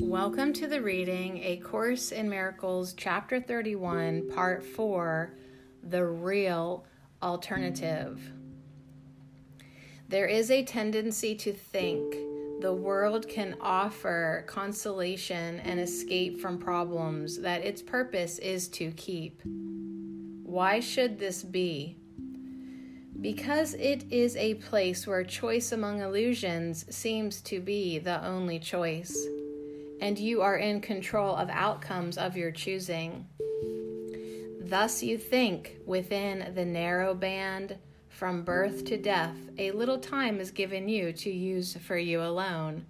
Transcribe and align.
Welcome 0.00 0.52
to 0.54 0.66
the 0.66 0.82
reading 0.82 1.38
A 1.44 1.58
Course 1.58 2.10
in 2.10 2.28
Miracles, 2.28 2.94
Chapter 2.94 3.40
31, 3.40 4.28
Part 4.28 4.64
4 4.64 5.36
The 5.84 6.04
Real 6.04 6.84
Alternative. 7.22 8.20
There 10.08 10.26
is 10.26 10.50
a 10.50 10.64
tendency 10.64 11.36
to 11.36 11.52
think 11.52 12.16
the 12.60 12.74
world 12.74 13.28
can 13.28 13.54
offer 13.60 14.44
consolation 14.48 15.60
and 15.60 15.78
escape 15.78 16.40
from 16.40 16.58
problems 16.58 17.38
that 17.38 17.64
its 17.64 17.80
purpose 17.80 18.40
is 18.40 18.66
to 18.70 18.90
keep. 18.96 19.42
Why 19.44 20.80
should 20.80 21.20
this 21.20 21.44
be? 21.44 21.98
Because 23.20 23.74
it 23.74 24.10
is 24.10 24.34
a 24.34 24.54
place 24.54 25.06
where 25.06 25.22
choice 25.22 25.70
among 25.70 26.00
illusions 26.00 26.84
seems 26.92 27.40
to 27.42 27.60
be 27.60 28.00
the 28.00 28.26
only 28.26 28.58
choice, 28.58 29.28
and 30.04 30.18
you 30.18 30.42
are 30.42 30.58
in 30.58 30.82
control 30.82 31.34
of 31.34 31.48
outcomes 31.48 32.18
of 32.18 32.36
your 32.36 32.50
choosing. 32.50 33.26
Thus, 34.60 35.02
you 35.02 35.16
think 35.16 35.78
within 35.86 36.52
the 36.54 36.64
narrow 36.66 37.14
band 37.14 37.78
from 38.10 38.42
birth 38.42 38.84
to 38.84 38.98
death, 38.98 39.34
a 39.56 39.70
little 39.70 39.96
time 39.96 40.40
is 40.40 40.50
given 40.50 40.90
you 40.90 41.14
to 41.14 41.30
use 41.30 41.78
for 41.78 41.96
you 41.96 42.20
alone, 42.20 42.84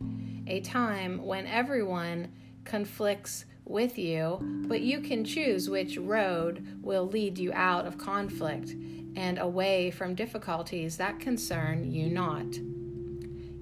a 0.48 0.60
time 0.62 1.24
when 1.24 1.46
everyone 1.46 2.32
conflicts 2.64 3.44
with 3.64 3.96
you, 3.96 4.40
but 4.66 4.80
you 4.80 4.98
can 4.98 5.24
choose 5.24 5.70
which 5.70 5.96
road 5.96 6.66
will 6.82 7.06
lead 7.06 7.38
you 7.38 7.52
out 7.52 7.86
of 7.86 7.96
conflict 7.96 8.70
and 9.14 9.38
away 9.38 9.92
from 9.92 10.16
difficulties 10.16 10.96
that 10.96 11.20
concern 11.20 11.92
you 11.92 12.08
not. 12.08 12.56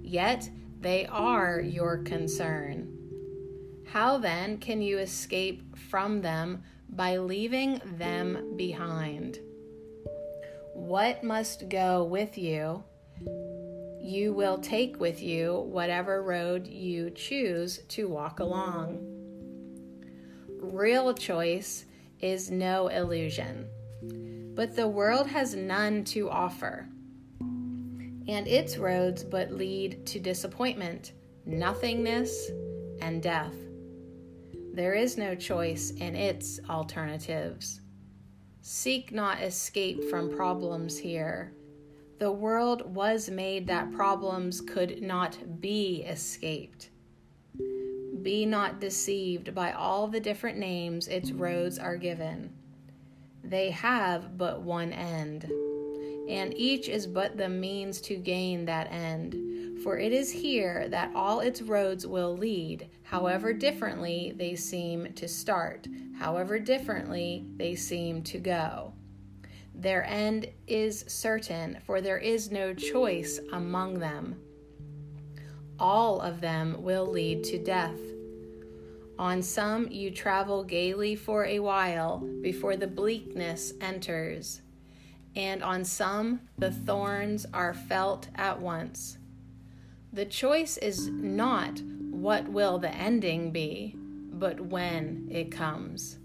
Yet 0.02 0.48
they 0.80 1.05
are 1.05 1.60
your 1.60 1.98
concern. 1.98 3.02
How 3.93 4.16
then 4.16 4.57
can 4.57 4.80
you 4.80 4.96
escape 5.01 5.76
from 5.76 6.23
them 6.23 6.62
by 6.88 7.18
leaving 7.18 7.79
them 7.99 8.54
behind? 8.57 9.38
What 10.73 11.23
must 11.23 11.68
go 11.68 12.02
with 12.02 12.38
you? 12.38 12.84
You 14.01 14.32
will 14.32 14.57
take 14.57 14.99
with 14.99 15.21
you 15.21 15.66
whatever 15.68 16.23
road 16.23 16.66
you 16.66 17.10
choose 17.10 17.80
to 17.88 18.09
walk 18.09 18.40
along. 18.40 18.99
Real 20.59 21.12
choice 21.12 21.84
is 22.18 22.51
no 22.51 22.88
illusion, 22.88 23.68
but 24.54 24.74
the 24.74 24.88
world 24.88 25.27
has 25.27 25.54
none 25.54 26.04
to 26.04 26.30
offer, 26.30 26.88
and 27.40 28.49
its 28.49 28.79
roads 28.79 29.23
but 29.23 29.52
lead 29.52 30.06
to 30.06 30.18
disappointment, 30.18 31.12
nothingness, 31.45 32.51
and 33.02 33.23
death. 33.23 33.54
There 34.74 34.95
is 34.95 35.18
no 35.18 35.34
choice 35.34 35.90
in 35.90 36.16
its 36.16 36.59
alternatives. 36.70 37.82
Seek 38.62 39.12
not 39.12 39.42
escape 39.42 40.02
from 40.09 40.34
problems 40.34 40.96
here. 40.96 41.52
The 42.18 42.32
world 42.32 42.95
was 42.95 43.28
made 43.28 43.66
that 43.66 43.93
problems 43.93 44.62
could 44.62 45.02
not 45.02 45.60
be 45.60 46.04
escaped. 46.09 46.88
Be 48.23 48.46
not 48.46 48.80
deceived 48.80 49.54
by 49.54 49.73
all 49.73 50.06
the 50.06 50.20
different 50.20 50.56
names 50.56 51.06
its 51.06 51.32
roads 51.32 51.78
are 51.78 51.96
given. 51.96 52.54
They 53.45 53.70
have 53.70 54.38
but 54.38 54.62
one 54.62 54.93
end, 54.93 55.50
and 56.30 56.56
each 56.56 56.88
is 56.88 57.06
but 57.06 57.37
the 57.37 57.48
means 57.48 58.00
to 58.02 58.16
gain 58.16 58.65
that 58.65 58.90
end. 58.90 59.52
For 59.83 59.99
it 59.99 60.13
is 60.13 60.30
here 60.30 60.87
that 60.91 61.11
all 61.15 61.41
its 61.41 61.61
roads 61.61 62.07
will 62.07 62.37
lead, 62.37 62.88
however 63.02 63.52
differently 63.52 64.33
they 64.37 64.55
seem 64.55 65.12
to 65.15 65.27
start, 65.27 65.89
however 66.19 66.61
differently 66.61 67.47
they 67.56 67.75
seem 67.75 68.23
to 68.25 68.39
go. 68.39 68.93
Their 69.75 70.05
end 70.05 70.47
is 70.69 71.05
certain, 71.09 71.79
for 71.84 72.01
there 72.01 72.19
is 72.19 72.53
no 72.53 72.75
choice 72.75 73.41
among 73.53 73.99
them. 73.99 74.37
All 75.81 76.21
of 76.21 76.41
them 76.41 76.83
will 76.83 77.06
lead 77.06 77.43
to 77.45 77.59
death. 77.59 77.99
On 79.19 79.43
some 79.43 79.89
you 79.91 80.11
travel 80.11 80.62
gaily 80.62 81.17
for 81.17 81.45
a 81.45 81.59
while 81.59 82.19
before 82.41 82.77
the 82.77 82.87
bleakness 82.87 83.73
enters, 83.81 84.61
and 85.35 85.62
on 85.62 85.85
some 85.85 86.41
the 86.59 86.71
thorns 86.71 87.47
are 87.53 87.75
felt 87.75 88.29
at 88.37 88.61
once. 88.61 89.19
The 90.12 90.27
choice 90.27 90.77
is 90.77 91.09
not 91.09 91.81
what 92.11 92.47
will 92.47 92.78
the 92.78 92.95
ending 92.95 93.50
be, 93.50 93.97
but 93.97 94.61
when 94.61 95.28
it 95.31 95.50
comes. 95.50 96.19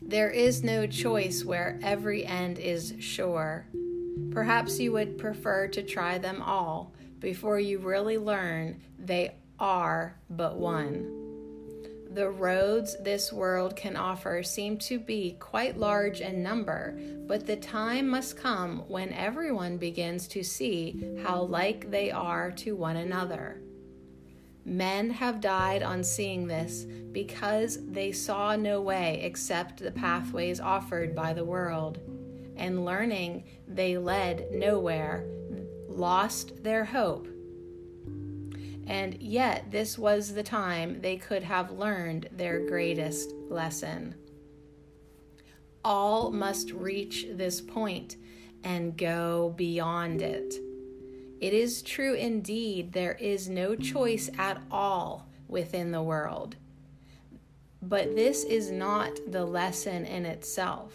There 0.00 0.30
is 0.30 0.62
no 0.62 0.86
choice 0.86 1.44
where 1.44 1.78
every 1.82 2.24
end 2.24 2.58
is 2.58 2.94
sure. 3.00 3.66
Perhaps 4.30 4.78
you 4.78 4.92
would 4.92 5.18
prefer 5.18 5.68
to 5.68 5.82
try 5.82 6.16
them 6.16 6.40
all 6.40 6.94
before 7.20 7.60
you 7.60 7.80
really 7.80 8.16
learn 8.16 8.80
they 8.98 9.34
are 9.58 10.16
but 10.30 10.56
one. 10.56 11.27
The 12.10 12.30
roads 12.30 12.96
this 13.02 13.32
world 13.32 13.76
can 13.76 13.94
offer 13.94 14.42
seem 14.42 14.78
to 14.78 14.98
be 14.98 15.36
quite 15.38 15.76
large 15.76 16.20
in 16.22 16.42
number, 16.42 16.98
but 17.26 17.46
the 17.46 17.56
time 17.56 18.08
must 18.08 18.38
come 18.38 18.84
when 18.88 19.12
everyone 19.12 19.76
begins 19.76 20.26
to 20.28 20.42
see 20.42 21.18
how 21.22 21.42
like 21.42 21.90
they 21.90 22.10
are 22.10 22.50
to 22.52 22.74
one 22.74 22.96
another. 22.96 23.60
Men 24.64 25.10
have 25.10 25.40
died 25.40 25.82
on 25.82 26.02
seeing 26.02 26.46
this 26.46 26.84
because 27.12 27.78
they 27.86 28.12
saw 28.12 28.56
no 28.56 28.80
way 28.80 29.20
except 29.22 29.78
the 29.78 29.92
pathways 29.92 30.60
offered 30.60 31.14
by 31.14 31.34
the 31.34 31.44
world, 31.44 31.98
and 32.56 32.84
learning 32.84 33.44
they 33.66 33.98
led 33.98 34.46
nowhere, 34.50 35.24
lost 35.88 36.62
their 36.64 36.84
hope 36.86 37.28
and 38.88 39.20
yet 39.22 39.70
this 39.70 39.98
was 39.98 40.32
the 40.32 40.42
time 40.42 41.00
they 41.02 41.16
could 41.16 41.42
have 41.42 41.70
learned 41.70 42.28
their 42.32 42.66
greatest 42.66 43.32
lesson. 43.48 44.14
All 45.84 46.32
must 46.32 46.72
reach 46.72 47.26
this 47.30 47.60
point 47.60 48.16
and 48.64 48.96
go 48.96 49.54
beyond 49.56 50.22
it. 50.22 50.54
It 51.40 51.52
is 51.52 51.82
true 51.82 52.14
indeed, 52.14 52.92
there 52.92 53.12
is 53.12 53.48
no 53.48 53.76
choice 53.76 54.28
at 54.38 54.60
all 54.70 55.28
within 55.46 55.92
the 55.92 56.02
world. 56.02 56.56
But 57.80 58.16
this 58.16 58.42
is 58.42 58.70
not 58.70 59.12
the 59.28 59.44
lesson 59.44 60.04
in 60.04 60.26
itself. 60.26 60.94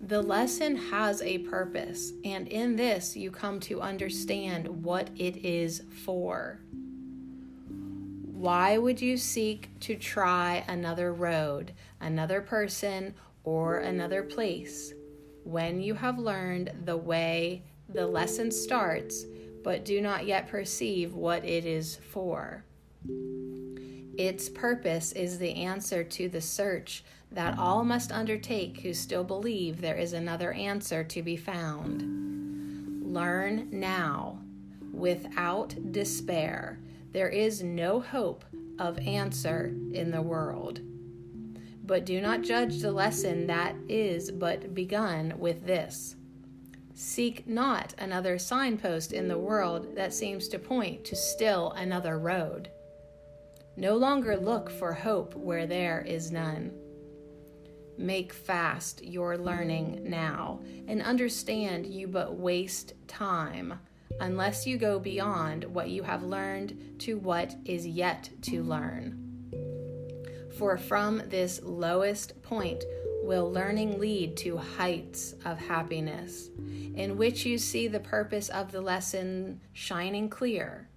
The 0.00 0.22
lesson 0.22 0.76
has 0.76 1.20
a 1.20 1.38
purpose, 1.38 2.12
and 2.24 2.48
in 2.48 2.74
this 2.74 3.16
you 3.16 3.30
come 3.30 3.60
to 3.60 3.82
understand 3.82 4.66
what 4.82 5.10
it 5.16 5.36
is 5.36 5.82
for. 6.04 6.60
Why 8.40 8.78
would 8.78 9.02
you 9.02 9.18
seek 9.18 9.68
to 9.80 9.96
try 9.96 10.64
another 10.66 11.12
road, 11.12 11.74
another 12.00 12.40
person, 12.40 13.12
or 13.44 13.80
another 13.80 14.22
place 14.22 14.94
when 15.44 15.82
you 15.82 15.92
have 15.92 16.18
learned 16.18 16.72
the 16.86 16.96
way 16.96 17.64
the 17.90 18.06
lesson 18.06 18.50
starts, 18.50 19.26
but 19.62 19.84
do 19.84 20.00
not 20.00 20.24
yet 20.24 20.48
perceive 20.48 21.12
what 21.12 21.44
it 21.44 21.66
is 21.66 21.96
for? 21.96 22.64
Its 24.16 24.48
purpose 24.48 25.12
is 25.12 25.38
the 25.38 25.56
answer 25.56 26.02
to 26.02 26.30
the 26.30 26.40
search 26.40 27.04
that 27.30 27.58
all 27.58 27.84
must 27.84 28.10
undertake 28.10 28.80
who 28.80 28.94
still 28.94 29.22
believe 29.22 29.82
there 29.82 29.98
is 29.98 30.14
another 30.14 30.54
answer 30.54 31.04
to 31.04 31.22
be 31.22 31.36
found. 31.36 33.04
Learn 33.04 33.68
now, 33.70 34.38
without 34.94 35.92
despair 35.92 36.78
there 37.12 37.28
is 37.28 37.62
no 37.62 38.00
hope 38.00 38.44
of 38.78 38.98
answer 38.98 39.74
in 39.92 40.10
the 40.10 40.22
world. 40.22 40.80
But 41.84 42.06
do 42.06 42.20
not 42.20 42.42
judge 42.42 42.80
the 42.80 42.92
lesson 42.92 43.46
that 43.48 43.74
is 43.88 44.30
but 44.30 44.74
begun 44.74 45.34
with 45.38 45.66
this. 45.66 46.16
Seek 46.94 47.46
not 47.46 47.94
another 47.98 48.38
signpost 48.38 49.12
in 49.12 49.26
the 49.26 49.38
world 49.38 49.96
that 49.96 50.14
seems 50.14 50.48
to 50.48 50.58
point 50.58 51.04
to 51.06 51.16
still 51.16 51.72
another 51.72 52.18
road. 52.18 52.70
No 53.76 53.96
longer 53.96 54.36
look 54.36 54.70
for 54.70 54.92
hope 54.92 55.34
where 55.34 55.66
there 55.66 56.02
is 56.02 56.30
none. 56.30 56.72
Make 57.96 58.32
fast 58.32 59.02
your 59.02 59.36
learning 59.36 60.02
now 60.04 60.60
and 60.86 61.02
understand 61.02 61.86
you 61.86 62.06
but 62.06 62.36
waste 62.36 62.94
time 63.08 63.74
unless 64.18 64.66
you 64.66 64.76
go 64.76 64.98
beyond 64.98 65.64
what 65.64 65.88
you 65.88 66.02
have 66.02 66.22
learned 66.22 66.96
to 67.00 67.18
what 67.18 67.54
is 67.64 67.86
yet 67.86 68.28
to 68.42 68.62
learn. 68.62 69.16
For 70.58 70.76
from 70.76 71.22
this 71.26 71.60
lowest 71.62 72.42
point 72.42 72.84
will 73.22 73.50
learning 73.50 74.00
lead 74.00 74.36
to 74.38 74.56
heights 74.56 75.34
of 75.44 75.58
happiness, 75.58 76.50
in 76.94 77.16
which 77.16 77.46
you 77.46 77.58
see 77.58 77.86
the 77.86 78.00
purpose 78.00 78.48
of 78.48 78.72
the 78.72 78.80
lesson 78.80 79.60
shining 79.72 80.28
clear, 80.28 80.88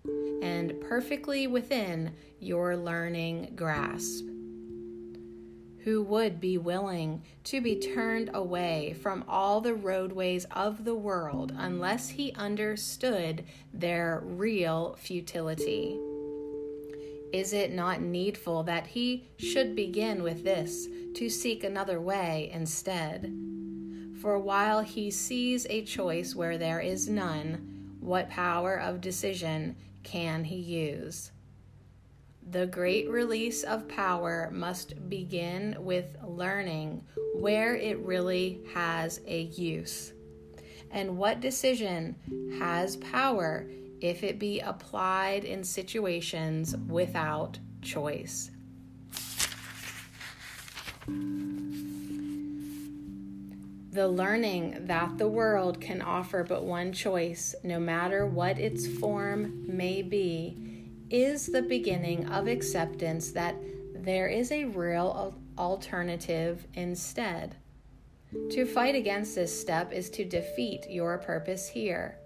and 0.42 0.80
perfectly 0.82 1.48
within 1.48 2.14
your 2.40 2.76
learning 2.76 3.54
grasp. 3.56 4.26
Who 5.84 6.02
would 6.04 6.40
be 6.40 6.58
willing 6.58 7.24
to 7.46 7.60
be 7.60 7.76
turned 7.76 8.30
away 8.34 8.96
from 9.02 9.26
all 9.28 9.60
the 9.60 9.74
roadways 9.74 10.46
of 10.52 10.86
the 10.86 10.96
world 10.96 11.54
unless 11.58 12.10
he 12.10 12.32
understood 12.34 13.44
their 13.74 14.22
real 14.24 14.96
futility? 14.98 16.00
Is 17.34 17.52
it 17.52 17.74
not 17.74 18.02
needful 18.02 18.64
that 18.64 18.88
he 18.88 19.28
should 19.38 19.76
begin 19.76 20.24
with 20.24 20.44
this 20.44 20.88
to 21.16 21.30
seek 21.30 21.64
another 21.64 22.00
way 22.00 22.50
instead? 22.54 23.34
For 24.22 24.40
while 24.40 24.82
he 24.82 25.12
sees 25.12 25.68
a 25.70 25.84
choice 25.84 26.34
where 26.34 26.58
there 26.58 26.80
is 26.80 27.10
none, 27.10 27.98
what 28.00 28.30
power 28.30 28.80
of 28.80 29.02
decision 29.02 29.76
can 30.04 30.46
he 30.46 30.56
use? 30.56 31.32
The 32.52 32.68
great 32.68 33.10
release 33.10 33.64
of 33.64 33.88
power 33.88 34.50
must 34.54 35.10
begin 35.10 35.76
with 35.80 36.16
learning 36.24 37.04
where 37.36 37.76
it 37.76 37.98
really 38.00 38.62
has 38.74 39.22
a 39.26 39.42
use. 39.44 40.14
And 40.92 41.18
what 41.18 41.40
decision 41.40 42.16
has 42.60 42.98
power 42.98 43.68
if 44.02 44.24
it 44.24 44.38
be 44.38 44.60
applied 44.60 45.46
in 45.46 45.64
situations 45.64 46.76
without 46.88 47.58
choice? 47.82 48.52
The 53.92 54.08
learning 54.08 54.86
that 54.88 55.18
the 55.18 55.28
world 55.28 55.80
can 55.80 56.02
offer 56.02 56.44
but 56.44 56.64
one 56.64 56.92
choice, 56.94 57.56
no 57.64 57.80
matter 57.80 58.26
what 58.26 58.60
its 58.60 58.88
form 58.88 59.64
may 59.68 60.02
be, 60.02 60.73
is 61.14 61.46
the 61.46 61.62
beginning 61.62 62.28
of 62.30 62.48
acceptance 62.48 63.32
that 63.32 63.56
there 63.94 64.28
is 64.28 64.52
a 64.52 64.66
real 64.66 65.36
alternative 65.60 66.66
instead. 66.74 67.56
To 68.50 68.66
fight 68.66 68.96
against 68.96 69.36
this 69.36 69.58
step 69.58 69.94
is 69.94 70.10
to 70.10 70.26
defeat 70.26 70.90
your 70.90 71.20
purpose 71.20 71.70
here. 71.70 72.18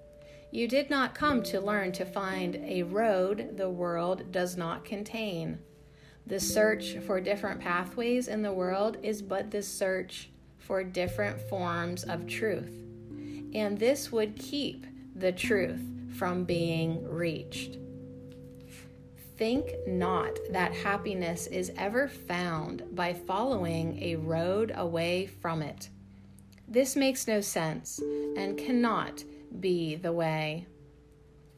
You 0.52 0.70
did 0.70 0.90
not 0.90 1.14
come 1.14 1.44
to 1.44 1.60
learn 1.60 1.92
to 1.92 2.06
find 2.06 2.56
a 2.64 2.84
road 2.84 3.58
the 3.58 3.70
world 3.70 4.32
does 4.32 4.56
not 4.56 4.86
contain. 4.86 5.60
The 6.26 6.40
search 6.40 6.96
for 7.06 7.20
different 7.20 7.60
pathways 7.60 8.30
in 8.30 8.42
the 8.42 8.54
world 8.54 9.00
is 9.04 9.22
but 9.22 9.52
the 9.52 9.64
search 9.64 10.30
for 10.60 10.82
different 10.86 11.42
forms 11.50 12.06
of 12.06 12.26
truth. 12.26 12.72
And 13.54 13.78
this 13.78 14.14
would 14.14 14.38
keep 14.38 14.88
the 15.14 15.34
truth 15.34 15.82
from 16.14 16.46
being 16.46 17.06
reached. 17.06 17.80
Think 19.38 19.72
not 19.86 20.36
that 20.50 20.74
happiness 20.74 21.46
is 21.46 21.72
ever 21.78 22.08
found 22.08 22.84
by 22.96 23.14
following 23.14 24.02
a 24.02 24.16
road 24.16 24.72
away 24.76 25.28
from 25.28 25.62
it. 25.62 25.90
This 26.68 26.96
makes 26.96 27.28
no 27.28 27.42
sense 27.42 28.02
and 28.36 28.58
cannot 28.58 29.24
be 29.60 29.96
the 29.96 30.12
way. 30.12 30.66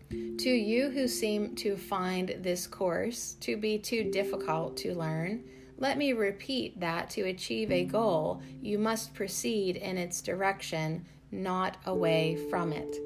To 0.09 0.49
you 0.49 0.89
who 0.89 1.07
seem 1.07 1.55
to 1.55 1.77
find 1.77 2.35
this 2.41 2.67
course 2.67 3.37
to 3.41 3.55
be 3.55 3.79
too 3.79 4.11
difficult 4.11 4.75
to 4.77 4.93
learn, 4.93 5.45
let 5.77 5.97
me 5.97 6.11
repeat 6.11 6.79
that 6.81 7.09
to 7.11 7.21
achieve 7.21 7.71
a 7.71 7.85
goal, 7.85 8.41
you 8.61 8.77
must 8.77 9.13
proceed 9.13 9.77
in 9.77 9.97
its 9.97 10.21
direction, 10.21 11.05
not 11.31 11.77
away 11.85 12.37
from 12.49 12.73
it. 12.73 12.97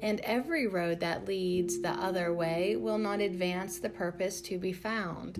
And 0.00 0.20
every 0.20 0.66
road 0.66 1.00
that 1.00 1.26
leads 1.26 1.80
the 1.80 1.90
other 1.90 2.32
way 2.32 2.76
will 2.76 2.98
not 2.98 3.20
advance 3.20 3.78
the 3.78 3.88
purpose 3.88 4.40
to 4.42 4.58
be 4.58 4.72
found. 4.72 5.38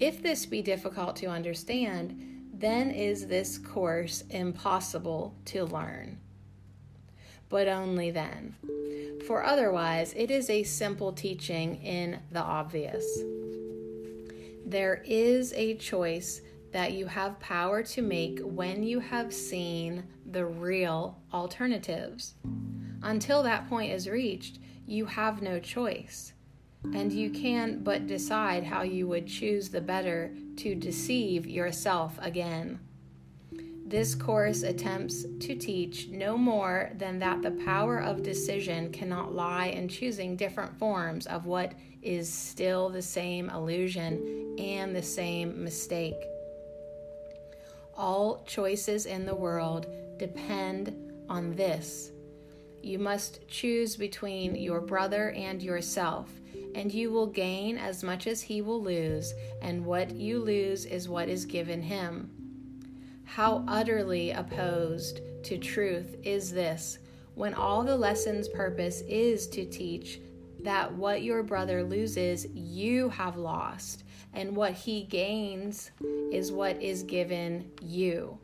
If 0.00 0.22
this 0.22 0.46
be 0.46 0.62
difficult 0.62 1.16
to 1.16 1.26
understand, 1.26 2.48
then 2.54 2.90
is 2.90 3.26
this 3.26 3.58
course 3.58 4.22
impossible 4.30 5.34
to 5.46 5.64
learn. 5.64 6.18
But 7.48 7.68
only 7.68 8.10
then, 8.10 8.54
for 9.26 9.44
otherwise 9.44 10.14
it 10.16 10.30
is 10.30 10.48
a 10.48 10.62
simple 10.62 11.12
teaching 11.12 11.82
in 11.82 12.20
the 12.30 12.40
obvious. 12.40 13.04
There 14.64 15.02
is 15.04 15.52
a 15.54 15.74
choice 15.74 16.42
that 16.72 16.92
you 16.92 17.06
have 17.06 17.40
power 17.40 17.82
to 17.82 18.02
make 18.02 18.38
when 18.40 18.82
you 18.82 19.00
have 19.00 19.34
seen 19.34 20.04
the 20.24 20.46
real 20.46 21.18
alternatives. 21.32 22.34
Until 23.02 23.42
that 23.42 23.68
point 23.68 23.92
is 23.92 24.08
reached, 24.08 24.58
you 24.86 25.06
have 25.06 25.42
no 25.42 25.58
choice, 25.58 26.32
and 26.94 27.12
you 27.12 27.30
can 27.30 27.82
but 27.82 28.06
decide 28.06 28.64
how 28.64 28.82
you 28.82 29.06
would 29.08 29.26
choose 29.26 29.70
the 29.70 29.80
better 29.80 30.34
to 30.56 30.74
deceive 30.74 31.46
yourself 31.46 32.18
again. 32.20 32.80
This 33.86 34.14
course 34.14 34.62
attempts 34.62 35.24
to 35.24 35.56
teach 35.56 36.08
no 36.08 36.38
more 36.38 36.92
than 36.96 37.18
that 37.18 37.42
the 37.42 37.50
power 37.50 37.98
of 37.98 38.22
decision 38.22 38.92
cannot 38.92 39.34
lie 39.34 39.66
in 39.66 39.88
choosing 39.88 40.36
different 40.36 40.78
forms 40.78 41.26
of 41.26 41.46
what 41.46 41.72
is 42.00 42.32
still 42.32 42.88
the 42.88 43.02
same 43.02 43.50
illusion 43.50 44.54
and 44.58 44.94
the 44.94 45.02
same 45.02 45.64
mistake. 45.64 46.22
All 47.96 48.44
choices 48.46 49.06
in 49.06 49.26
the 49.26 49.34
world 49.34 49.86
depend 50.18 50.94
on 51.28 51.56
this. 51.56 52.12
You 52.82 52.98
must 52.98 53.46
choose 53.48 53.96
between 53.96 54.54
your 54.54 54.80
brother 54.80 55.30
and 55.32 55.62
yourself, 55.62 56.30
and 56.74 56.92
you 56.92 57.10
will 57.10 57.26
gain 57.26 57.76
as 57.76 58.02
much 58.02 58.26
as 58.26 58.42
he 58.42 58.62
will 58.62 58.82
lose, 58.82 59.34
and 59.60 59.84
what 59.84 60.10
you 60.12 60.38
lose 60.38 60.86
is 60.86 61.08
what 61.08 61.28
is 61.28 61.44
given 61.44 61.82
him. 61.82 62.30
How 63.24 63.64
utterly 63.68 64.30
opposed 64.30 65.20
to 65.44 65.58
truth 65.58 66.16
is 66.22 66.50
this 66.50 66.98
when 67.34 67.54
all 67.54 67.84
the 67.84 67.96
lesson's 67.96 68.48
purpose 68.48 69.02
is 69.02 69.46
to 69.48 69.64
teach 69.64 70.20
that 70.62 70.92
what 70.92 71.22
your 71.22 71.42
brother 71.42 71.82
loses, 71.82 72.46
you 72.52 73.08
have 73.08 73.36
lost, 73.36 74.04
and 74.34 74.54
what 74.54 74.72
he 74.72 75.04
gains 75.04 75.90
is 76.32 76.52
what 76.52 76.80
is 76.82 77.02
given 77.02 77.70
you. 77.80 78.38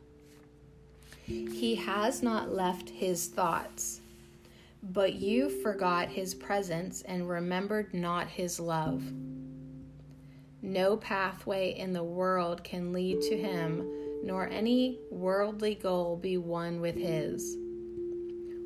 He 1.23 1.75
has 1.75 2.23
not 2.23 2.53
left 2.53 2.89
his 2.89 3.27
thoughts, 3.27 4.01
but 4.91 5.15
you 5.15 5.49
forgot 5.49 6.07
his 6.09 6.33
presence 6.33 7.01
and 7.01 7.29
remembered 7.29 7.93
not 7.93 8.27
his 8.27 8.59
love. 8.59 9.03
No 10.61 10.97
pathway 10.97 11.73
in 11.77 11.93
the 11.93 12.03
world 12.03 12.63
can 12.63 12.93
lead 12.93 13.21
to 13.21 13.37
him 13.37 13.87
nor 14.23 14.47
any 14.49 14.99
worldly 15.11 15.75
goal 15.75 16.17
be 16.17 16.37
one 16.37 16.81
with 16.81 16.95
his. 16.95 17.57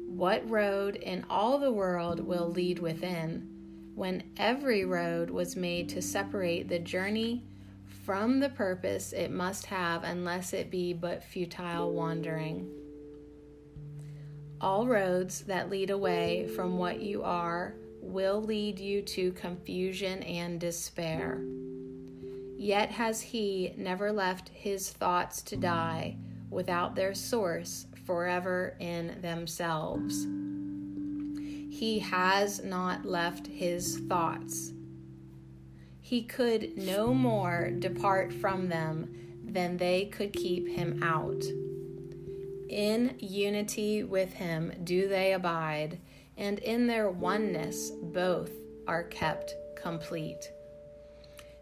What 0.07 0.49
road 0.49 0.95
in 0.95 1.25
all 1.29 1.57
the 1.57 1.71
world 1.71 2.19
will 2.19 2.49
lead 2.49 2.79
within, 2.79 3.47
when 3.95 4.23
every 4.37 4.85
road 4.85 5.29
was 5.29 5.55
made 5.55 5.89
to 5.89 6.01
separate 6.01 6.67
the 6.67 6.79
journey 6.79 7.43
from 7.85 8.39
the 8.39 8.49
purpose 8.49 9.13
it 9.13 9.31
must 9.31 9.67
have, 9.67 10.03
unless 10.03 10.53
it 10.53 10.71
be 10.71 10.93
but 10.93 11.23
futile 11.23 11.93
wandering? 11.93 12.80
All 14.61 14.85
roads 14.85 15.41
that 15.41 15.71
lead 15.71 15.89
away 15.89 16.47
from 16.47 16.77
what 16.77 17.01
you 17.01 17.23
are 17.23 17.73
will 17.99 18.43
lead 18.43 18.77
you 18.77 19.01
to 19.01 19.31
confusion 19.31 20.21
and 20.21 20.59
despair. 20.59 21.41
Yet 22.57 22.91
has 22.91 23.21
he 23.21 23.73
never 23.75 24.11
left 24.11 24.49
his 24.49 24.91
thoughts 24.91 25.41
to 25.43 25.57
die 25.57 26.17
without 26.51 26.95
their 26.95 27.15
source 27.15 27.87
forever 28.05 28.75
in 28.79 29.19
themselves. 29.21 30.27
He 31.75 31.97
has 31.97 32.63
not 32.63 33.03
left 33.03 33.47
his 33.47 33.97
thoughts. 34.07 34.73
He 36.01 36.21
could 36.21 36.77
no 36.77 37.15
more 37.15 37.71
depart 37.79 38.31
from 38.31 38.69
them 38.69 39.39
than 39.43 39.77
they 39.77 40.05
could 40.05 40.33
keep 40.33 40.67
him 40.67 41.01
out. 41.01 41.43
In 42.71 43.17
unity 43.19 44.03
with 44.03 44.33
him 44.33 44.71
do 44.83 45.07
they 45.07 45.33
abide, 45.33 45.99
and 46.37 46.57
in 46.59 46.87
their 46.87 47.09
oneness 47.09 47.91
both 47.91 48.51
are 48.87 49.03
kept 49.03 49.53
complete. 49.75 50.51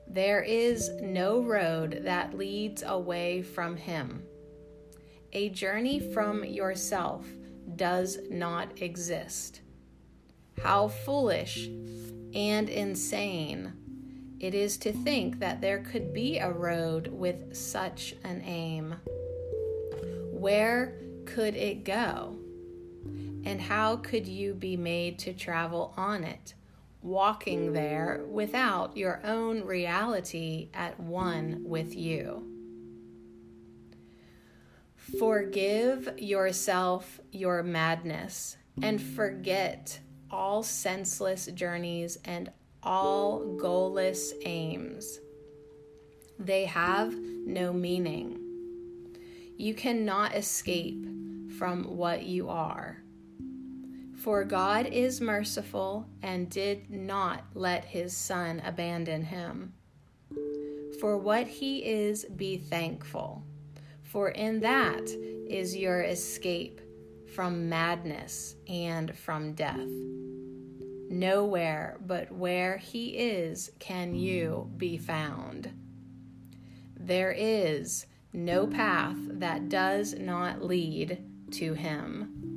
There 0.07 0.41
is 0.41 0.89
no 1.01 1.39
road 1.39 2.01
that 2.03 2.35
leads 2.35 2.81
away 2.81 3.43
from 3.43 3.77
Him. 3.77 4.23
A 5.33 5.49
journey 5.49 5.99
from 5.99 6.43
yourself 6.43 7.27
does 7.75 8.17
not 8.31 8.81
exist. 8.81 9.61
How 10.63 10.87
foolish 10.87 11.67
and 12.33 12.69
insane 12.69 13.73
it 14.39 14.55
is 14.55 14.77
to 14.77 14.91
think 14.91 15.39
that 15.39 15.61
there 15.61 15.79
could 15.79 16.11
be 16.11 16.39
a 16.39 16.51
road 16.51 17.07
with 17.07 17.55
such 17.55 18.15
an 18.23 18.41
aim. 18.43 18.95
Where 20.39 20.96
could 21.25 21.55
it 21.55 21.84
go? 21.84 22.38
And 23.46 23.62
how 23.62 23.98
could 23.98 24.27
you 24.27 24.53
be 24.53 24.77
made 24.77 25.19
to 25.19 25.34
travel 25.34 25.93
on 25.98 26.24
it? 26.24 26.53
walking 27.01 27.74
there 27.74 28.25
without 28.29 28.98
your 28.98 29.22
own 29.24 29.63
reality 29.63 30.69
at 30.74 31.00
one 31.00 31.62
with 31.63 31.96
you. 31.96 32.46
Forgive 35.17 36.19
yourself 36.19 37.19
your 37.31 37.63
madness 37.63 38.58
and 38.81 39.01
forget 39.01 40.00
all 40.29 40.62
senseless 40.62 41.48
journeys 41.48 42.17
and 42.25 42.51
all 42.84 43.58
goalless 43.60 44.31
aims. 44.46 45.19
They 46.38 46.65
have 46.65 47.13
no 47.15 47.74
meaning. 47.74 48.48
You 49.59 49.73
cannot 49.73 50.37
escape 50.37 51.05
from 51.57 51.97
what 51.97 52.23
you 52.23 52.47
are. 52.47 53.03
For 54.15 54.45
God 54.45 54.85
is 54.85 55.19
merciful 55.19 56.07
and 56.21 56.49
did 56.49 56.89
not 56.89 57.43
let 57.53 57.83
his 57.83 58.15
Son 58.15 58.61
abandon 58.63 59.21
him. 59.21 59.73
For 61.01 61.17
what 61.17 61.45
he 61.45 61.79
is, 61.79 62.23
be 62.23 62.57
thankful, 62.57 63.43
for 64.01 64.29
in 64.29 64.61
that 64.61 65.09
is 65.49 65.75
your 65.75 66.03
escape 66.03 66.79
from 67.35 67.67
madness 67.67 68.55
and 68.65 69.13
from 69.13 69.55
death. 69.55 69.89
Nowhere 71.09 71.97
but 71.99 72.31
where 72.31 72.77
he 72.77 73.09
is 73.09 73.71
can 73.77 74.15
you 74.15 74.71
be 74.77 74.97
found. 74.97 75.69
There 76.97 77.33
is 77.33 78.05
no 78.33 78.67
path 78.67 79.17
that 79.19 79.69
does 79.69 80.13
not 80.13 80.63
lead 80.63 81.24
to 81.51 81.74
him. 81.74 82.48